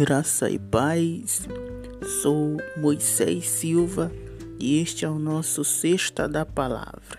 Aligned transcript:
Graça 0.00 0.48
e 0.48 0.58
paz, 0.58 1.46
sou 2.22 2.56
Moisés 2.78 3.46
Silva 3.46 4.10
e 4.58 4.80
este 4.80 5.04
é 5.04 5.10
o 5.10 5.18
nosso 5.18 5.62
Sexta 5.62 6.26
da 6.26 6.46
Palavra. 6.46 7.18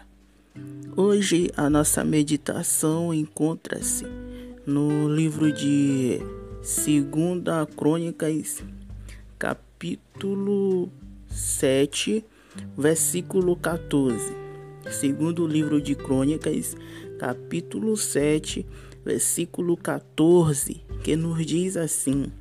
Hoje 0.97 1.51
a 1.55 1.69
nossa 1.69 2.03
meditação 2.03 3.13
encontra-se 3.13 4.03
no 4.65 5.07
livro 5.07 5.53
de 5.53 6.21
Segunda 6.63 7.67
Crônicas, 7.67 8.63
capítulo 9.37 10.91
7, 11.29 12.25
versículo 12.75 13.55
14. 13.57 14.35
Segundo 14.89 15.45
livro 15.45 15.79
de 15.79 15.93
Crônicas, 15.93 16.75
capítulo 17.19 17.95
7, 17.95 18.65
versículo 19.05 19.77
14, 19.77 20.83
que 21.03 21.15
nos 21.15 21.45
diz 21.45 21.77
assim: 21.77 22.31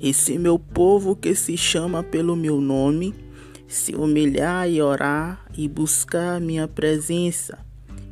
esse 0.00 0.38
meu 0.38 0.58
povo 0.58 1.16
que 1.16 1.34
se 1.34 1.56
chama 1.56 2.02
pelo 2.02 2.36
meu 2.36 2.60
nome, 2.60 3.14
se 3.66 3.94
humilhar 3.94 4.68
e 4.68 4.80
orar 4.80 5.44
e 5.56 5.68
buscar 5.68 6.36
a 6.36 6.40
minha 6.40 6.68
presença, 6.68 7.58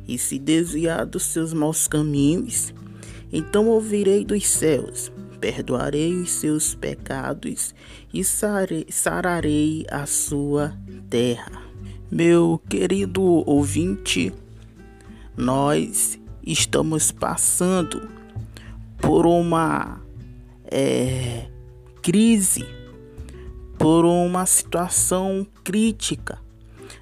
e 0.07 0.17
se 0.17 0.39
desviar 0.39 1.05
dos 1.05 1.23
seus 1.23 1.53
maus 1.53 1.87
caminhos, 1.87 2.73
então 3.31 3.67
ouvirei 3.67 4.23
dos 4.23 4.47
céus, 4.47 5.11
perdoarei 5.39 6.13
os 6.15 6.31
seus 6.31 6.73
pecados 6.73 7.75
e 8.13 8.23
sararei 8.23 9.85
a 9.89 10.05
sua 10.05 10.77
terra. 11.09 11.61
Meu 12.09 12.61
querido 12.69 13.21
ouvinte, 13.21 14.33
nós 15.35 16.17
estamos 16.45 17.11
passando 17.11 18.07
por 18.97 19.25
uma 19.25 20.01
é, 20.71 21.47
crise, 22.07 22.65
por 23.77 24.05
uma 24.05 24.45
situação 24.45 25.45
crítica, 25.61 26.39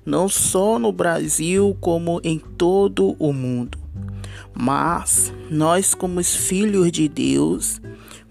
não 0.04 0.28
só 0.28 0.80
no 0.80 0.92
Brasil, 0.92 1.78
como 1.80 2.20
em 2.24 2.40
todo 2.40 3.16
o 3.20 3.32
mundo. 3.32 3.78
Mas 4.52 5.32
nós, 5.48 5.94
como 5.94 6.20
os 6.20 6.36
filhos 6.36 6.92
de 6.92 7.08
Deus, 7.08 7.80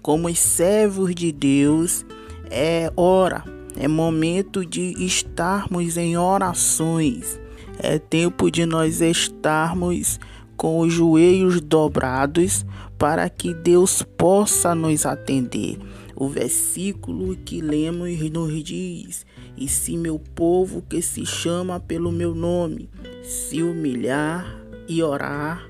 como 0.01 0.27
os 0.27 0.37
servos 0.37 1.15
de 1.15 1.31
Deus, 1.31 2.05
é 2.51 2.91
hora, 2.97 3.45
é 3.77 3.87
momento 3.87 4.65
de 4.65 5.01
estarmos 5.01 5.95
em 5.95 6.17
orações, 6.17 7.39
é 7.79 7.97
tempo 7.97 8.51
de 8.51 8.65
nós 8.65 8.99
estarmos 8.99 10.19
com 10.57 10.81
os 10.81 10.91
joelhos 10.91 11.61
dobrados 11.61 12.65
para 12.97 13.29
que 13.29 13.53
Deus 13.53 14.03
possa 14.17 14.75
nos 14.75 15.05
atender. 15.05 15.79
O 16.15 16.29
versículo 16.29 17.35
que 17.35 17.59
lemos 17.59 18.17
nos 18.31 18.63
diz: 18.63 19.25
E 19.57 19.67
se 19.67 19.97
meu 19.97 20.17
povo 20.17 20.81
que 20.81 21.01
se 21.01 21.25
chama 21.25 21.79
pelo 21.79 22.11
meu 22.11 22.33
nome 22.33 22.89
se 23.21 23.61
humilhar 23.61 24.63
e 24.87 25.03
orar 25.03 25.67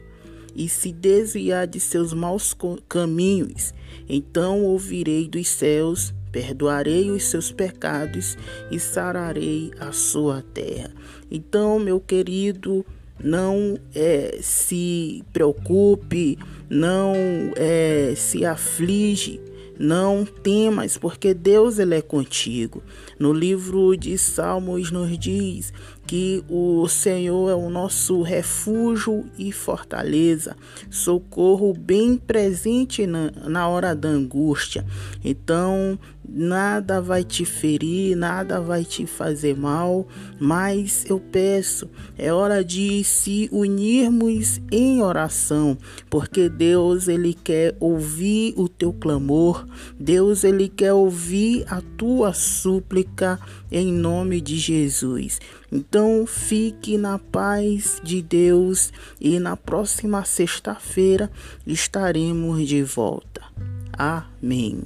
e 0.55 0.69
se 0.69 0.91
desviar 0.91 1.65
de 1.67 1.79
seus 1.79 2.13
maus 2.13 2.55
caminhos, 2.87 3.73
então 4.07 4.63
ouvirei 4.63 5.27
dos 5.27 5.47
céus, 5.47 6.13
perdoarei 6.31 7.09
os 7.09 7.23
seus 7.23 7.51
pecados 7.51 8.37
e 8.69 8.79
sararei 8.79 9.71
a 9.79 9.91
sua 9.91 10.43
terra. 10.53 10.91
Então, 11.31 11.79
meu 11.79 11.99
querido, 11.99 12.85
não 13.21 13.77
é, 13.93 14.37
se 14.41 15.23
preocupe, 15.33 16.37
não 16.69 17.13
é, 17.55 18.13
se 18.15 18.45
aflige 18.45 19.41
não 19.77 20.25
temas, 20.25 20.97
porque 20.97 21.33
Deus 21.33 21.79
ele 21.79 21.95
é 21.95 22.01
contigo. 22.01 22.83
No 23.19 23.33
livro 23.33 23.95
de 23.95 24.17
Salmos 24.17 24.91
nos 24.91 25.17
diz 25.17 25.73
que 26.07 26.43
o 26.49 26.87
Senhor 26.87 27.49
é 27.49 27.55
o 27.55 27.69
nosso 27.69 28.21
refúgio 28.21 29.25
e 29.37 29.51
fortaleza, 29.51 30.55
socorro 30.89 31.73
bem 31.73 32.15
presente 32.17 33.07
na, 33.07 33.31
na 33.47 33.67
hora 33.67 33.95
da 33.95 34.09
angústia. 34.09 34.85
Então, 35.23 35.97
nada 36.27 37.01
vai 37.01 37.23
te 37.23 37.45
ferir, 37.45 38.15
nada 38.15 38.59
vai 38.59 38.83
te 38.83 39.05
fazer 39.05 39.55
mal, 39.57 40.07
mas 40.39 41.05
eu 41.09 41.19
peço, 41.19 41.89
é 42.17 42.31
hora 42.31 42.63
de 42.63 43.03
se 43.03 43.49
unirmos 43.51 44.59
em 44.71 45.01
oração, 45.01 45.77
porque 46.09 46.49
Deus 46.49 47.07
ele 47.07 47.33
quer 47.33 47.75
ouvir 47.79 48.53
o 48.57 48.67
teu 48.67 48.93
clamor, 48.93 49.65
Deus 49.99 50.43
ele 50.43 50.67
quer 50.67 50.93
ouvir 50.93 51.65
a 51.67 51.81
tua 51.97 52.33
súplica 52.33 53.39
em 53.71 53.91
nome 53.91 54.41
de 54.41 54.57
Jesus. 54.57 55.39
Então 55.95 56.27
fique 56.27 56.97
na 56.97 57.17
paz 57.17 58.01
de 58.03 58.21
Deus 58.21 58.91
e 59.17 59.39
na 59.39 59.55
próxima 59.55 60.25
sexta-feira 60.25 61.31
estaremos 61.65 62.67
de 62.67 62.83
volta. 62.83 63.41
Amém. 63.93 64.83